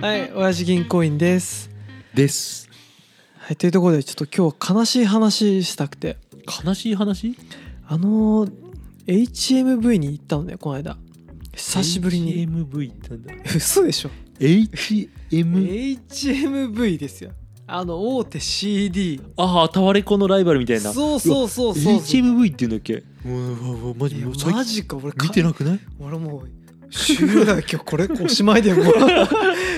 [0.00, 1.70] はい、親父銀行員です。
[2.14, 2.68] です
[3.38, 6.16] はい、というところでちょっと今日悲しい話したくて、
[6.64, 7.36] 悲しい話？
[7.86, 8.52] あのー
[9.06, 10.96] HMV に行ったのね、この間。
[11.54, 12.46] 久しぶりに。
[12.48, 13.34] HMV ってなんだ？
[13.56, 15.10] 嘘でしょ HM
[16.08, 17.32] ?HMV ですよ。
[17.66, 19.20] あの、大手 CD。
[19.36, 21.94] ああタワレコのライバルみたいなそうそうそうそう。
[21.96, 23.02] HMV っていうんだっけ？
[23.98, 24.16] マジ
[24.52, 25.80] マジか、俺か見てなくない？
[25.98, 26.48] 俺もう、
[26.90, 28.84] 終了だよ、今日これおしまいでもう。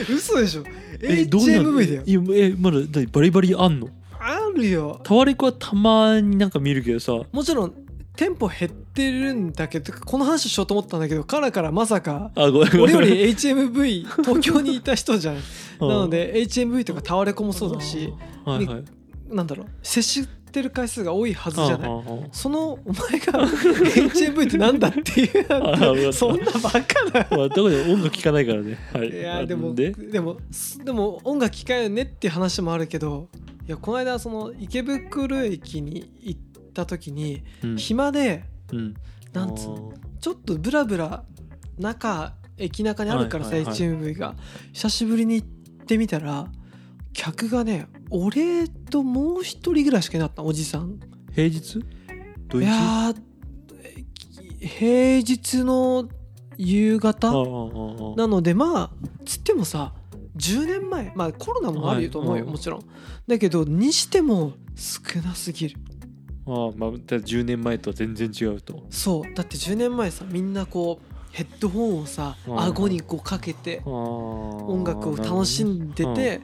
[0.10, 0.64] 嘘でしょ？
[1.00, 2.02] えどうなの ?HMV だよ。
[2.06, 3.88] いやえまだ何バリバリあんの？
[4.18, 5.00] あるよ。
[5.02, 7.74] タワレコはたまになんか見るけどさもちろん、
[8.16, 15.36] 店舗減ってるんだけど、この話しようと思ったんだけど、からからまさか、あごめん俺より HMV 東京にいた人じゃん
[15.80, 18.12] うん なので HMV とかタワレコもそうだし
[18.44, 18.84] はいはい
[19.30, 20.02] なんだろう接
[20.52, 21.90] してる回数が多いはずじゃない。
[21.90, 26.78] あああそのお前が HMV ってなんだっていうそんなバカ
[27.20, 27.26] な。
[27.30, 28.78] まあどこで音楽聴かないからね。
[28.92, 29.08] はい。
[29.08, 29.92] いやでもで？
[29.92, 30.36] でも
[30.84, 33.30] でも音楽聴かよねっていう話もあるけど
[33.66, 36.40] いやこの間その池袋駅に行っ
[36.74, 37.76] た時にうん。
[37.76, 38.94] 暇でうん。
[39.32, 41.24] なんつうのちょっとブラブラ
[41.78, 43.80] 中駅中にあるからさ、はいはいはい。
[43.80, 44.34] HMV が。
[44.74, 45.48] 久しぶりに行っ
[45.86, 46.46] てみたら
[47.12, 50.98] 客がね俺ともう一人ぐらいしかいなかったおじさん。
[51.34, 51.84] 平日？
[52.48, 52.64] 土日？
[52.64, 53.14] いや
[54.60, 56.08] 平日の
[56.56, 57.32] 夕方
[58.16, 58.90] なのでまあ
[59.24, 59.94] つってもさ
[60.36, 62.84] 10年前まあコロナもあると思うよ、はいもちろん。
[63.26, 65.76] だけどにしても少なすぎる。
[66.46, 68.86] ああまあだから10年前とは全然違うと。
[68.90, 69.34] そう。
[69.34, 76.40] だって10年前さみんなこうヘッドホンをさ顎にこうかけて音音楽を楽しんでて、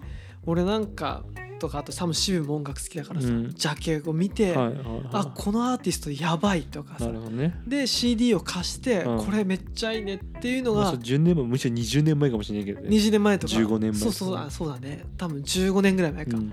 [0.49, 1.25] 俺なんか
[1.59, 3.51] とかあと多分渋も音楽好きだからさ、うん。
[3.53, 4.83] ジャケを見て、はいはいはい。
[5.13, 7.61] あこのアーティストやばいとかさね。
[7.67, 9.25] で CD を貸して、うん。
[9.25, 12.89] これめっちゃいいねっていうのがまあそう10年前むしろ20年前かもしれないけどね。
[12.89, 13.55] 20年前とか。
[13.55, 15.05] 15年前そうそうあそうだね。
[15.17, 16.53] 多分15年ぐらい前か、うん。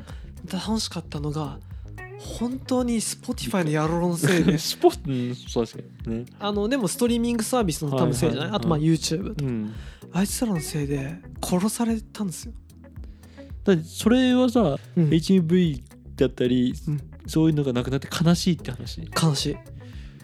[0.51, 1.59] 楽しかったのが
[2.17, 4.57] 本当に Spotify の野郎のせいで。
[4.59, 5.75] スポうんそうです
[6.07, 6.25] ね。
[6.39, 8.57] あのでもストリーミングサービスの多分せいじゃない、はいはい。
[8.57, 9.73] あとまあ YouTube とか、うん。
[10.11, 12.53] あいつらのせいで殺されたんですよ、
[13.83, 15.09] それはさうん。
[15.09, 15.81] HMV
[16.15, 17.01] だったりうん。
[17.27, 19.01] そういうのがなくなって悲しいって話。
[19.21, 19.57] 悲しい。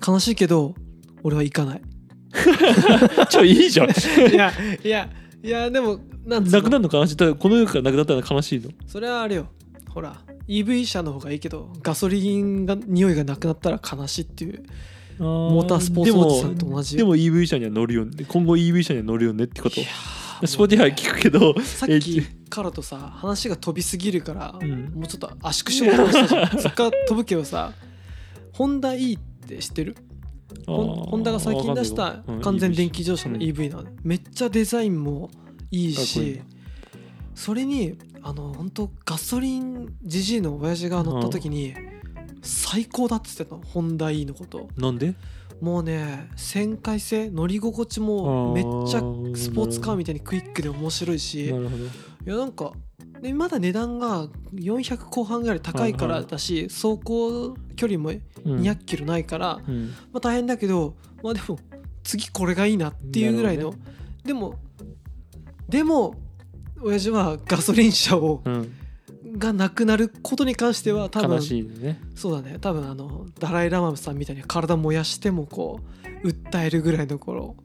[0.05, 0.75] 悲しいけど
[1.23, 1.81] 俺は行かない。
[3.29, 3.89] ちょいいじゃん。
[4.31, 4.51] いや
[4.83, 5.09] いや
[5.43, 7.15] いやでもなんなくなるの悲しい。
[7.15, 8.69] この世からなくなったら悲しいの。
[8.87, 9.47] それはあれよ。
[9.89, 14.63] ほら EV 車の方がいいけどガソリンが匂いがなくなったら悲しいっていう。
[15.19, 16.99] モモータースポーツおじさんと同じよ。
[16.99, 18.25] でもでも EV 車には乗るよね。
[18.27, 19.79] 今後 EV 車には乗るよねってこと。
[19.79, 24.85] いやー Spotify 聞くけどさっきからとさ話が飛びすぎるから、うん。
[24.93, 26.47] もうちょっと圧縮しようとしたじゃん。
[26.61, 27.73] そっから飛ぶけどさ
[28.53, 29.95] ホンダ E って知ってる？
[30.67, 35.29] ホンダが最近出した完全電気自動車の EV なの、めっちゃデザインも
[35.71, 36.41] いいし
[37.33, 41.73] それにあの本当ガソリンじじいの親父が乗った時に
[42.41, 44.67] 最高だって言ってたのホンダ E のこと。
[44.75, 45.15] なんで？
[45.61, 48.99] もうね旋回性乗り心地もめっちゃ
[49.35, 51.45] スポーツカーみたいにクイックで面白いし。
[51.45, 51.49] い
[52.29, 52.73] やなんか
[53.21, 58.59] でまだ値段が400後半ぐらい高いからだし、走行距離もうん。
[58.61, 59.89] 200キロないから、うん。
[60.11, 61.57] まあ大変だけどまあでも
[62.03, 63.81] 次これがいいなっていうぐらいの、なる
[64.23, 64.55] でも
[65.69, 66.15] でも
[66.81, 68.73] 親父はガソリン車をうん
[69.37, 71.39] がなくなることに関しては多分
[71.79, 71.99] ね。
[72.15, 72.57] そうだね。
[72.59, 75.79] 多分あのダライ・ラマさんみたいに体燃やしてもこ
[76.23, 77.55] う訴えるぐらいの頃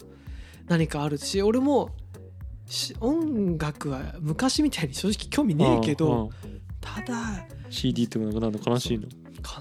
[0.69, 1.91] 何かあるし俺も
[2.67, 6.31] し音楽は昔みたいに正直興味ねえけど
[6.81, 9.09] ただ CD とかなくなるの悲しいの。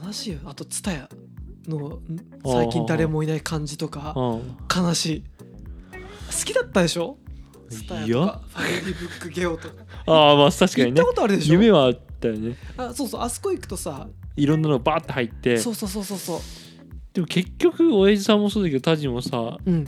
[0.06, 0.40] 悲しいよ。
[0.46, 1.08] あと TSUTAYA
[1.68, 2.02] のん
[2.46, 4.58] 最近誰もいない感じとかうん。
[4.86, 5.24] 悲しい。
[6.28, 7.18] 好きだったでしょ？
[7.70, 9.74] い TSUTAYA やとかファミリーブックゲオとか。
[10.08, 10.92] ああまあ確かにね。
[10.92, 11.54] 行ったことあるでしょ？
[11.54, 12.56] 夢はあったよね。
[12.78, 15.58] あそうそうあそこ行くとさいろんなのバーって入って。
[15.58, 16.40] そうそうそうそうそう。
[17.14, 19.86] でも結局親父さんもそうだけどタジもさうん。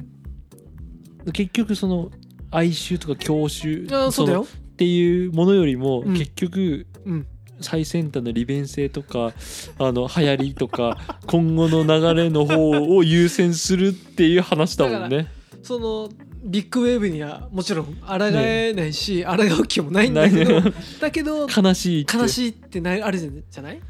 [1.34, 2.10] 結局その
[2.51, 4.40] 哀愁とか郷愁あそうだよ。
[4.40, 4.48] のっ
[4.78, 6.13] ていうものよりもうん。
[6.18, 7.28] 結局うん。
[7.60, 9.34] 最先端の利便性とか
[9.80, 15.28] あの流行りとか 今後の流れの方を優先するっていう話だもんね。
[15.63, 16.07] その
[16.44, 20.62] ビッグウェーブにはもちろん抗えないし、抗う気もないんだけど
[21.01, 22.18] だけど悲しいって。
[22.18, 23.81] 悲しいってないあるじゃない？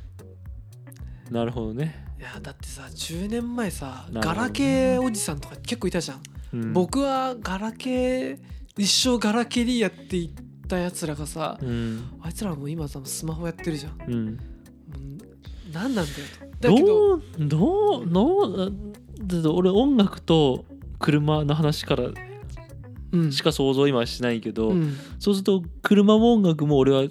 [1.29, 2.05] なるほどね。
[2.19, 6.21] いやだってさ10年前さガラケーおじさんとか結構いたじゃん、
[6.53, 8.39] うん、僕はガラケー
[8.75, 10.31] 一生ガラケーでいいやって言っ
[10.67, 12.09] たやつらがさ、うん。
[12.21, 13.97] あいつらもう今さスマホやってるじゃん。
[13.97, 14.37] もうん、う
[15.71, 16.17] 何なんだよ
[16.59, 16.69] と。
[16.69, 18.07] だけどどう
[19.19, 20.65] どう俺音楽と
[20.99, 22.15] 車の話からうん
[23.31, 24.95] しか想像今はしないけど、うん。
[25.19, 27.05] そうすると車も音楽も俺は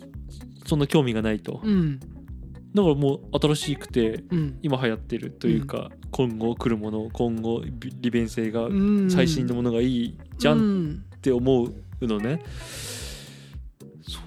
[0.67, 1.99] そんな興味がないと、うん。
[1.99, 4.59] だからもう新しくてうん。
[4.63, 9.11] 今流行ってるというか、今後来るもの今後び利便性がうん。
[9.11, 11.05] 最新のものがいいじゃんん。
[11.17, 12.43] って思うのね、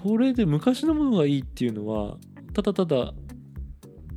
[0.04, 2.16] それで昔のものがいいっていうのは
[2.52, 3.14] ただただ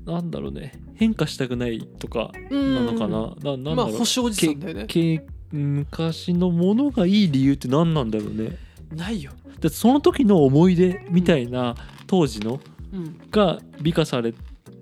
[0.06, 0.74] なんだろうね。
[0.96, 4.86] 変化したくないとかなのかな、ななんだろう、まあ星おじさんだよね。
[4.88, 8.58] け昔のものがいい理由って何なんだろうね。
[8.92, 9.32] ないよ。
[9.60, 11.76] でその時の思い出みたいな
[12.08, 12.60] 当時の
[12.92, 13.18] うん。
[13.32, 14.34] が美化され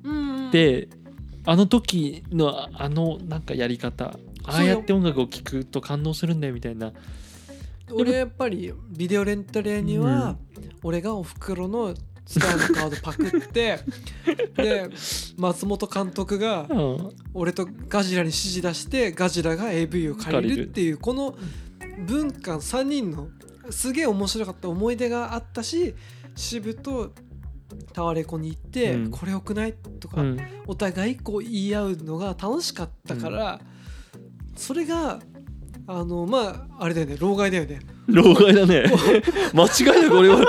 [0.03, 0.11] う
[0.47, 0.89] んて
[1.45, 6.91] あの時のあのなんかやり方ああやって音楽を聴くと感動するんだよみたいな。
[7.93, 10.37] 俺やっぱりビデオレンタル屋には、
[10.81, 11.93] 俺がおふくろの
[12.25, 13.79] スターのカードパクって
[14.55, 14.89] で
[15.37, 17.09] 松本監督がうん。
[17.33, 21.35] 俺とガジラに指示出してガジラが AV を借りるっていうこの
[22.05, 23.27] 文化3人の
[23.69, 25.95] すげえ面白かった思い出があったし
[26.35, 27.11] 渋と
[27.93, 29.11] タワレコに行って、うん。
[29.11, 30.39] これよくないとか、うん。
[30.67, 33.61] お互いこう言い合うのが楽しかったから、
[34.55, 35.19] それが
[35.93, 37.81] あのまああれだよね老害だよね。
[38.07, 38.85] 老害だね。
[39.53, 40.45] 間違いなく俺は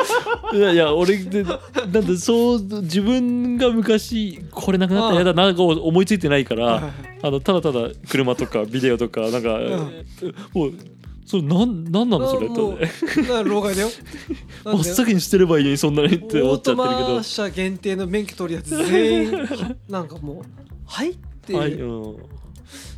[0.55, 6.93] いやいや俺でなんだそう自分が昔これなくなったら嫌だなが思いついてないから
[7.23, 9.59] あのただただ車とかビデオとかなんか、
[10.55, 10.73] もう
[11.27, 13.43] それなんなんなのそれって。
[13.45, 13.89] 老害だよ。
[14.65, 19.49] 真っで先に捨てればいいのにそんなにって思っちゃってるけオートマ車限定の免許取るやつ全員
[19.89, 20.43] なんかもう
[20.87, 22.17] 「はい」ってど、はいいう、うん、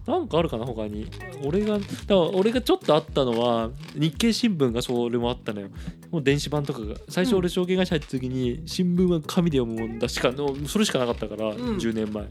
[0.06, 1.08] なんかあるかな他に。
[1.42, 5.68] 俺がだから俺がちょっとあったのは日経新聞がそれもあったのよ。
[6.10, 6.96] もう電子版とかが。
[7.08, 11.56] 最初俺証券会社入った時に新聞は紙で読むもんだしかのそれしかなかったから、ん。
[11.78, 12.26] 10年前。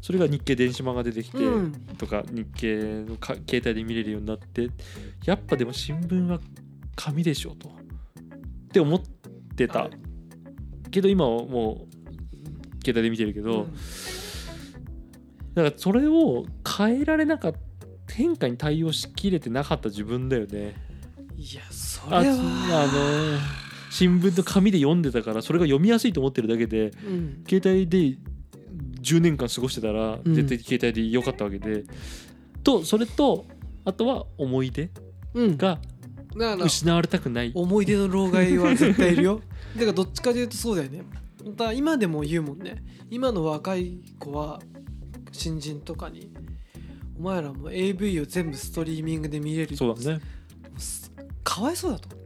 [0.00, 1.72] それが日経電子版が出てきて、うん。
[1.98, 4.68] とか日経のか携帯で見れるようになって
[5.24, 6.38] やっぱでも新聞は
[6.94, 7.68] 紙でしょと。
[7.68, 7.72] っ
[8.70, 9.00] て思っ
[9.56, 9.90] てた、はい。
[10.92, 11.98] けど今はもう
[12.84, 13.74] 携帯で見てるけど、うん
[15.58, 16.46] だからそれを
[16.78, 17.58] 変えられなかった
[18.14, 20.74] 変化に対応しきれてなかった自分だよね。
[21.36, 22.34] いやそあれは。
[22.34, 22.36] あ
[22.86, 23.38] の。
[23.90, 27.44] 新聞と紙で読んでたからそれが読みやすいと思ってるだけでうん。
[27.48, 28.18] 携帯で
[29.00, 30.34] 10年間過ごしてたらうん。
[30.34, 31.84] 絶対携帯で良かったわけで、
[32.62, 33.44] とそれと
[33.84, 34.90] あとは思い出
[35.34, 35.80] が
[36.64, 37.50] 失われたくない。
[37.52, 39.40] 思い出の老害は 絶対いるよ。
[39.74, 41.02] だからどっちかというとそうだよね。
[41.56, 42.84] だ今でも言うもんね。
[43.10, 44.60] 今の若い子は
[45.38, 46.30] 新人とかに
[47.18, 49.76] お前らも AV を全部ストリーミングで見れる。
[49.76, 50.20] そうだね。
[51.42, 52.16] かわいそうだと。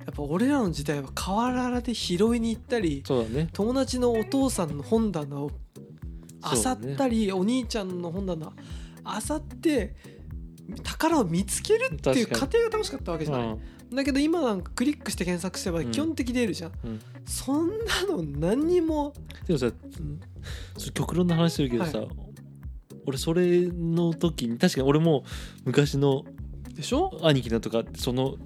[0.00, 3.48] やっぱ俺らの時代は河原で拾いに行ったりそうだね。
[3.52, 5.50] 友達のお父さんの本棚を
[6.42, 8.52] 漁ったり、お兄ちゃんの本棚
[9.28, 9.94] 漁って
[10.82, 13.94] 宝を見つけるっていう過確程が楽しかったわけじゃない、うん。
[13.94, 15.90] だけど今なんかクリックして検索すればうん。
[15.90, 17.00] 基本的に出るじゃん、うん。
[17.26, 17.74] そんな
[18.08, 19.12] の何にも。
[19.46, 19.70] でもさ、
[20.78, 22.06] そ極論の話するけどさ、は
[23.06, 25.24] 俺それの時に確かに俺も
[25.64, 26.24] 昔の
[26.74, 27.18] でしょ？
[27.22, 28.36] 兄貴のとかその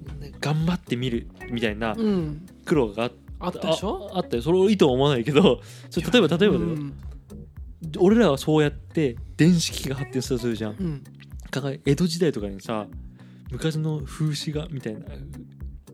[0.41, 2.47] 頑張ってみるみたいなうん。
[2.65, 4.11] 苦労があっあったでしょ？
[4.13, 4.43] ああったよ。
[4.43, 5.61] それをいいとは思わないけど
[5.91, 6.95] それ例えば例えばだよ、うん。
[7.99, 10.73] 俺らはそうやって電子機器が発展したとするじゃん。
[10.73, 11.05] うん。
[11.85, 12.87] 江戸時代とかにさ
[13.51, 15.01] 昔の風刺画みたいな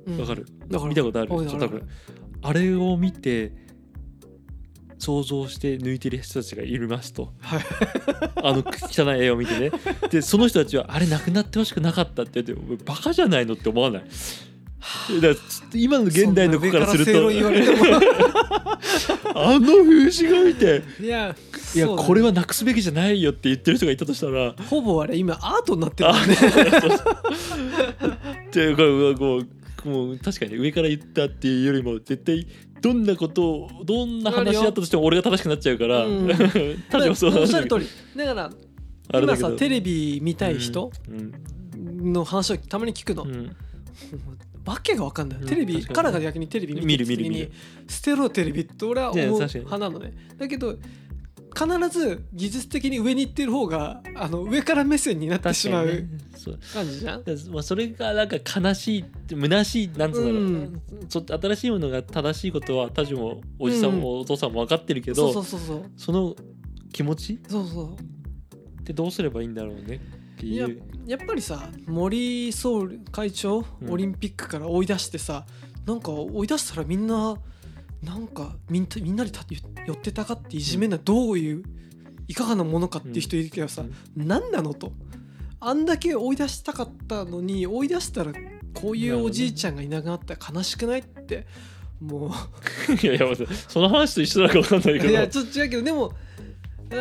[0.07, 0.21] うん。
[0.21, 1.35] わかる、だから見たことある？
[1.35, 1.89] おい多分。
[2.43, 3.53] あれを見て
[5.01, 7.33] 想像して抜いてる人たちがいますと。
[7.41, 7.61] はい。
[8.45, 9.73] あの汚い絵を見てね。
[10.11, 14.03] でその人たちはあれなくなってほしくなかったって言ってバカじゃないのって思わない？
[15.21, 15.41] だか
[15.73, 17.13] ら今の現代の子からすると。
[19.35, 21.07] あの風刺画見てい。
[21.07, 21.35] や
[21.75, 24.55] いやこれはなくすべきじゃないよって言ってる人がいたとしたら。
[24.69, 26.35] ほぼあれ今アートになってるあもんね。
[28.53, 29.47] でこれこう
[29.85, 32.47] もう確かに上から言ったっていうよりも絶対
[32.81, 36.29] どんなことをどんな話あったとしても俺が正しくなっちゃうから、うん。
[36.29, 36.53] 確
[36.91, 37.87] かにそうおっしゃる通り。
[38.17, 42.13] だから今さテレビ見たい人うん。
[42.13, 43.31] の話をたまに聞くの、うん。
[43.31, 43.57] うん
[44.67, 47.53] わけが分かんない、うんテレビ確かにからが逆にテレビ見て見る見る見る。
[47.89, 50.13] 捨てろテレビって俺は思う派なのね。
[50.39, 50.77] だけど
[51.53, 56.05] 必ず技術的に上に行ってる方があの上から目線になってしまう
[56.73, 65.91] 感じじゃん、だからまあ、それがなんか悲しいって虚しいなんつうんだろう、うんちょっと新しいものが正しいことは他女もおじさんもお父さんも分かってるけど、そうそうそうそう。
[65.97, 66.37] その
[66.93, 67.41] 気持ち？
[67.49, 67.95] そうそう。
[67.95, 70.01] ってどうすればいいんだろうね
[70.37, 70.83] っていう。
[71.07, 73.91] やっぱりさ森総会長うん。
[73.91, 75.47] オリンピックから追い出してさ、
[75.85, 77.37] なんか追い出したらみんな
[78.03, 79.45] なんかみんなみんなにた
[79.87, 81.63] 寄ってたかっていじめな、どういう
[82.29, 83.85] いかがなものかっていう人いるけどさ、
[84.17, 84.93] 何なのと。
[85.61, 88.33] あんだけ追い出したかったのに追い出したら
[88.75, 91.47] こういうおじいちゃんがいなくなったら悲しくないって
[92.01, 92.33] も
[93.03, 93.27] いやいや
[93.69, 95.11] その話と一緒だか分かんないうけど。
[95.11, 96.13] いやちょっと違うけどでも
[96.93, 96.95] あ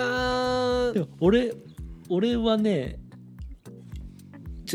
[0.92, 0.94] ー。
[0.94, 1.54] でも俺
[2.10, 3.00] 俺はね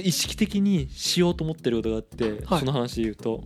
[0.02, 2.60] 意識的にしようと思ってることがあって、はい。
[2.60, 3.44] その話で言うと。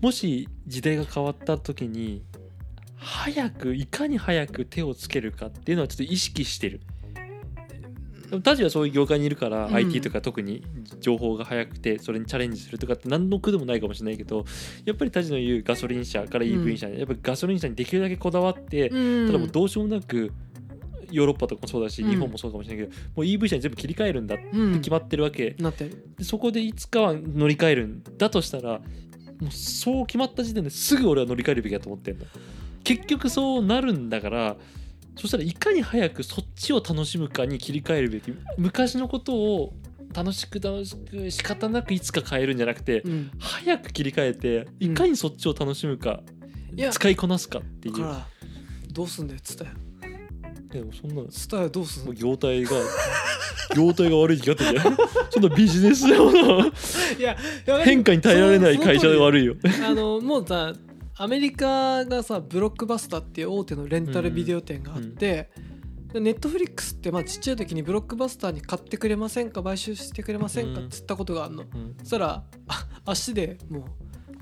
[0.00, 2.22] もし時代が変わった時に
[2.96, 6.80] 早くいかに早く手をつけるかっていうのはちょっと意識してる。
[8.44, 9.74] タジはそういう業界にいるから、うん。
[9.74, 10.62] IT とか特に
[11.00, 14.44] 情報が早くてそれにチャレンジするとかって何の苦でもないかもしれないけど
[14.84, 19.26] やっぱりタジの言うガソリン車から EV 車に、やっぱりガソリン車にできるだけこだわって、うん。
[19.26, 20.30] ただもうどうしようもなく
[21.10, 22.10] ヨーロッパとかもそうだし、うん。
[22.10, 28.80] 日本もそうかもしれないけどもう EV 車に全部切り替えるんだってうん決まってるわけ、なってるでそこでいつかは乗り換えるんだとしたら
[29.40, 32.26] もうそう決まった時点ですぐ俺は乗り換えるべきだと思ってんの。
[32.84, 34.56] 結局そうなるんだから
[35.16, 38.32] そしたらいかに早くそっちを楽しむかに切り替えるべき。
[38.56, 39.74] 昔のことを
[40.14, 43.30] 楽しく楽しく仕方なくいつか変えるんじゃなくてうん。
[43.38, 46.22] 早く切り替えていかにそっちを楽しむか、
[46.76, 46.90] いや。
[46.90, 47.94] 使いこなすかっていう。
[48.92, 49.72] どうすんだよツタヤ
[50.72, 52.12] でもそんなツタヤどうすんの？
[52.12, 52.70] 業態が
[53.76, 54.80] 業態が悪い気がってて
[55.30, 56.72] そんなビジネス上のい
[57.20, 57.36] や
[57.84, 59.54] 変化に耐えられない会社で悪いよ。
[59.86, 60.72] あのもうさ
[61.16, 65.50] アメリカがさブロックバスターっていう大手のレンタルビデオ店があって、
[66.12, 69.62] で Netflix ってまあちっちゃい時に Blockbuster に買ってくれませんか？
[69.62, 70.80] 買収してくれませんか？
[70.80, 70.86] うん。
[70.86, 71.94] って言ったことがあるの、うん。
[71.98, 73.84] そしたらあ足でもう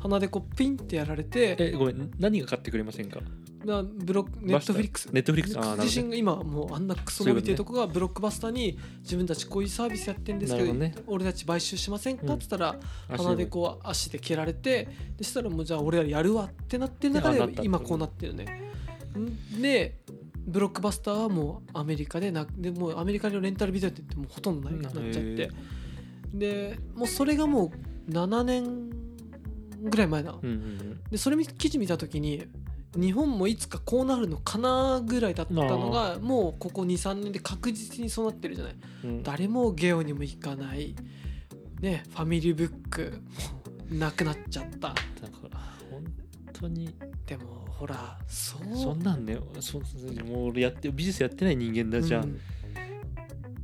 [0.01, 3.19] 鼻でこうピンってやられてえごめん何が買ってくれませんか？
[3.65, 10.95] まあブロック Netflix Netflix 自身が今もうあんなクソ伸びてるとこが Blockbuster に自分たちこういうサービスやってんですけどね。
[11.07, 18.45] 俺たち買収しませんかうんって言ったら、足鼻でこう足で蹴られてでしたらもうじゃあ俺らやるわってなってる中で今こうなってるね。
[19.19, 19.99] んで
[20.37, 25.51] ブロックバスターはもうアメリカでなでもうアメリカのレンタルビデオって言ってもうほとんどないくなっちゃっへて
[26.33, 27.73] でもうそれがも
[28.09, 28.91] う7年
[29.83, 31.01] ぐらい前だ、うんうんうん。
[31.11, 32.47] でそれ記事見た時に
[32.97, 38.75] 日本もいつかこうなるのかなぐらいだったのがもうここ23年で確実にそうなってるじゃない。
[39.05, 39.23] うん。
[39.23, 40.95] 誰もゲオにも行かない。
[41.81, 43.21] ねファミリーブック
[43.91, 44.79] もなくなっちゃった。
[44.79, 44.97] だか
[45.51, 46.05] ら本
[46.53, 46.95] 当に。
[47.27, 48.77] でもほらそう。
[48.77, 49.79] そんなんねそ
[50.25, 52.41] もう俺やってビジネスやってない人間だじゃん、うん。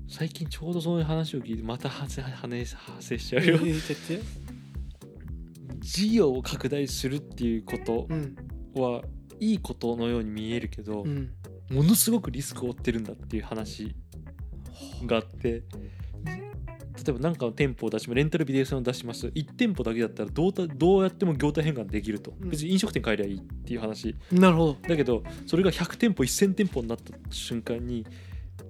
[0.06, 2.10] 最近ちょうどそういう話を聞いてまた派
[3.00, 3.60] 生しちゃう言よ
[5.80, 8.06] 事業を拡大するっていうこと。
[8.10, 8.36] うん
[8.74, 9.02] は
[9.40, 11.30] いいことのように見えるけど、うん。
[11.70, 13.94] ものすごくリスクを負ってるんだっていう話
[15.06, 15.62] があって
[17.04, 18.16] 例えば何かの店舗を出します。
[18.16, 19.26] レンタルビデオ屋さんを出します。
[19.26, 22.32] 1店舗だけだったらどうたどうやっても業態変換できると。
[22.40, 22.50] うん。
[22.50, 24.14] 別に飲食店変えりゃいいっていう話。
[24.30, 24.76] なるほど。
[24.88, 28.06] だけどそれが100店舗1000店舗になった瞬間に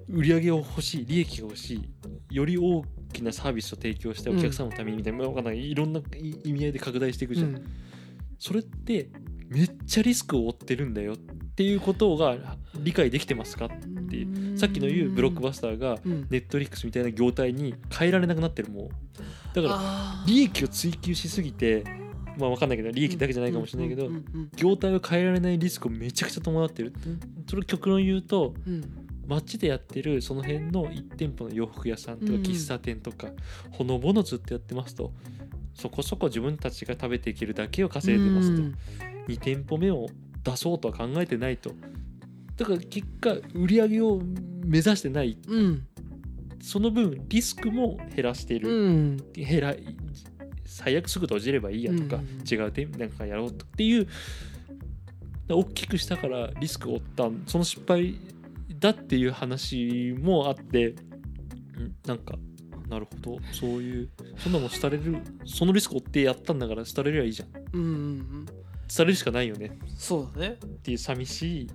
[0.08, 5.70] 売り上げを欲しい利益が欲しいより大きなサービスを提供してお客さんのためにみたいな、わかんない。
[5.70, 6.00] いろんな
[6.44, 7.64] 意味合いで拡大していくじゃん、うん。
[8.38, 9.10] それって
[9.48, 12.36] めっちゃリスクを負ってるんだよっていうことが
[12.76, 14.16] 理解できてますかって。
[14.16, 16.26] いうさっきの言うブロックバスターがうん。
[16.30, 18.88] ネットリックスみたいな業態に変えられなくなってるもう
[19.54, 21.84] だから利益を追求しすぎて
[22.38, 24.08] まあ分かんないけど利益だけじゃないかもしれないけど
[24.56, 26.92] 業態を変えられないリスクをめちゃくちゃ伴ってる。
[27.48, 28.54] それを極論言うと
[29.26, 32.42] 街でやってるその辺の1店舗の洋服屋さんとかうん。
[32.42, 33.28] 喫茶店とか
[33.70, 35.12] ほのぼのずっとやってますと
[35.74, 38.62] そこそこ自分たちが食べていけるだけを稼いでますと。
[38.62, 38.74] うん。
[39.28, 40.06] 2店舗目を
[40.42, 41.72] 出そうとは考えてないと。
[42.56, 44.20] だから結果売り上げを
[44.64, 45.38] 目指してない。
[45.46, 45.86] うん。
[46.60, 49.16] その分リスクも減らしている、うん。
[49.34, 49.74] 減ら
[50.64, 52.22] 最悪すぐ閉じればいいやとか、うん。
[52.48, 54.06] 違う店なんかやろうとっていう
[55.48, 58.18] 大きくしたからリスクを負ったその失敗
[58.78, 60.96] だっていう話もあってん
[62.06, 62.36] なんか
[62.88, 63.38] なるほど。
[63.52, 67.48] そういうそんなもん廃れるそのリスクを負ってやったんだから廃れりゃいいじゃん。
[67.72, 68.46] うんうんうん。
[68.94, 69.78] 廃れるしかないよね。
[69.96, 70.58] そうだね。
[70.64, 71.70] っていう寂しい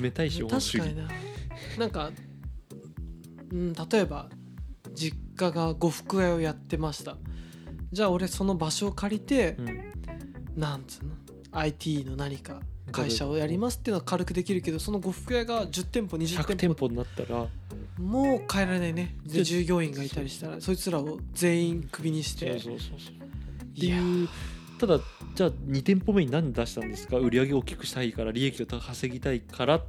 [0.00, 0.88] 冷たい資本主義。
[0.88, 1.14] 確かにな。
[1.78, 2.10] なんか、
[3.52, 4.28] うん、例えば
[4.94, 7.16] 実家が呉服屋をやってました。
[7.92, 9.92] じゃあ俺その場所を借りてう、ん。
[10.56, 11.10] なんつうの
[11.52, 16.74] ？IT の何か会社をやりますっていうのは軽くできるけどその呉服屋が10店舗20 100店舗。
[16.74, 17.46] 店舗になったら
[17.98, 19.16] もう変えられないね。
[19.24, 23.16] でで従業員がいたりしたらそいつらを全員クビにしそうてそうそうそう。
[23.64, 24.28] っていう。
[24.78, 24.98] ただ
[25.34, 27.18] じゃあ2店舗目に何で出したんですか？
[27.18, 29.80] 売り上げを大きくしたいから利益を稼ぎたいから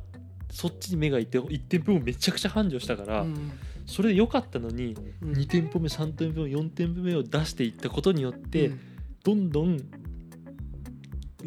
[0.52, 3.52] そっちに目がいって1店舗目めちゃくちゃ繁盛したから、うん。
[3.86, 5.32] それで良かったのにうん。
[5.34, 8.80] 2店舗目3店舗目4店舗目を出していったことによって、うん。
[9.24, 9.80] どんどん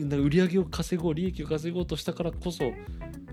[0.04, 2.72] 売り上げを稼ごう利益を稼ごうとしたからこそ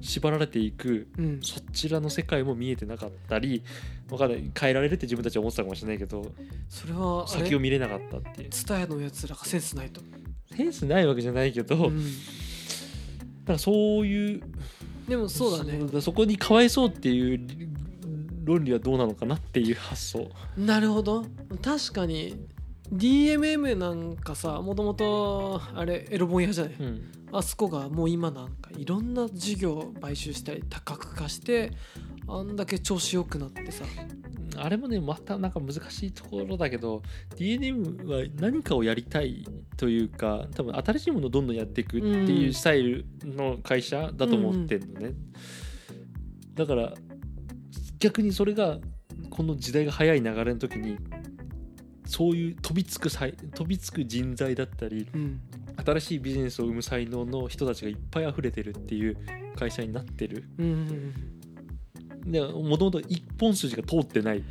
[0.01, 1.39] 縛られていくうん。
[1.41, 3.63] そちらの世界も見えてなかったり
[4.10, 6.31] わかんない変えられるって自分たちは思ってたかもしれないけど
[6.69, 8.50] それはあ先れを見れなかったっていう。
[8.50, 10.01] ツタヤのやつらがセンスないと、
[10.55, 12.03] センスないわけじゃないけど、うん。
[13.45, 14.41] なんかそういう
[15.07, 15.79] でもそうだね。
[15.91, 17.48] そそこにかわいそうっていう
[18.43, 20.29] 論理はどうなのかなっていう発想。
[20.57, 21.25] なるほど。
[21.62, 22.48] 確かに
[22.93, 27.11] DMM なんかさもともとあれエロ本屋じゃない、うん。
[27.31, 31.71] あそこがもう今なんかいろんな事業を買収したり多角化して
[32.27, 33.85] あんだけ調子よくなってさ。
[34.57, 37.01] あれもねまたなんか難しいところだけど
[37.35, 45.13] DNM は何かをやりたいというか多分新しいものをどんどんやっていくっていうスタイルの会社だと思ってるのね、
[46.53, 46.93] だから
[47.99, 48.77] 逆にそれが
[49.29, 50.97] この時代が早い流れの時に
[52.05, 55.41] そういう飛びつく才飛びつく人材だったりうん。
[55.83, 59.17] 新しいビジネスを生む才能の人たちがいっぱい溢れてるっていう
[59.57, 60.45] 会社になってる。
[62.25, 64.43] もともと一本筋が通ってない。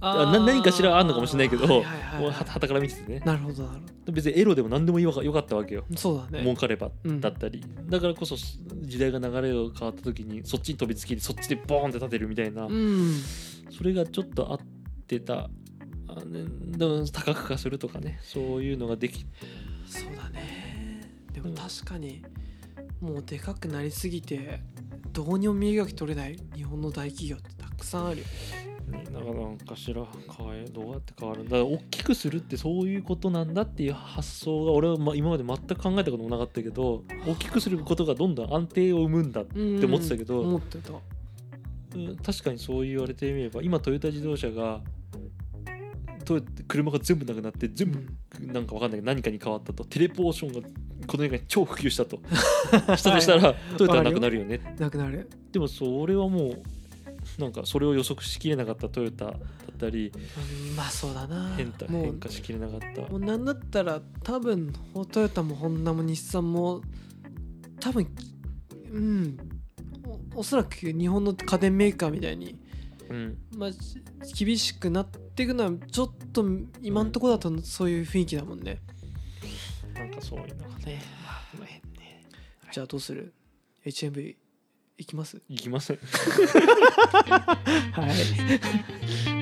[0.00, 0.32] あー。
[0.32, 3.20] な何かしらあんのかもしれないけどはいはいたから見ててね。
[3.24, 5.84] なるほどなるほ別にエロでも何でもよかったわけよ。
[5.90, 6.44] どそうだね。
[6.44, 13.14] 儲かればうんだったり、だからこそ時代が流れが変わった時にそっちに飛びつきそっちでボーンって立てるみたいな、うん。
[13.70, 14.58] それがちょっと合っ
[15.06, 15.50] てた
[16.16, 16.44] あ、ね、
[16.76, 19.26] でも多角化するとかねそういうのができ
[19.86, 21.10] そうだね。
[21.32, 22.22] でも確かに
[23.00, 24.60] もうでかくなりすぎて
[25.12, 29.04] どうにも身動き取れない日本の大企業ってたくさんあるよね。
[29.04, 30.04] だからなんかしら
[30.36, 31.64] 変えどうやって変わるんだ？
[31.64, 40.92] 大きくするってそういうことなんだっていう発想が俺はま今まで全く考えたこともなかったけど大きくすることがどんどん安定を生むんだって思ってたけど思ってた。
[40.92, 41.00] うん
[42.22, 44.80] 確かにそう言われてみれば今トヨタ自動車が
[46.30, 47.98] トヨ車が全部なくなって全部
[48.52, 49.84] なんかわかんないけど何かに変わったと。
[49.84, 50.68] テレポーションが
[51.08, 52.20] この世界に超普及したと。
[52.96, 54.76] したとしたらトヨタはなくなるよね。
[54.78, 56.62] なくなるでもそれはもう
[57.40, 60.12] なんかそれを予測しきれなかったトヨタだったり
[60.70, 61.52] うんまあそうだな。
[61.56, 63.02] 変変化しきれなかった。
[63.10, 64.72] もうなんだったら多分
[65.10, 66.80] トヨタもホンダも日産も
[67.80, 68.06] 多分
[68.92, 69.36] うん。
[70.34, 72.56] おおそらく日本の家電メーカーみたいに、
[73.10, 73.38] うん。
[73.56, 74.02] まあ、し
[74.44, 76.44] 厳しくなっていくのはちょっと
[76.80, 78.80] 今んとこだとそういう雰囲気だもんね、
[79.94, 82.24] なんかそういうのがねまあまあ変ね。
[82.72, 83.34] じゃあどうする
[83.84, 84.36] ？HMV
[84.98, 85.42] いきます？
[85.48, 85.98] いきません
[87.92, 89.39] はい